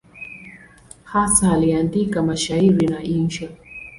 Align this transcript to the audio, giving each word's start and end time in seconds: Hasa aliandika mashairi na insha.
Hasa 1.03 1.51
aliandika 1.53 2.23
mashairi 2.23 2.87
na 2.87 3.03
insha. 3.03 3.49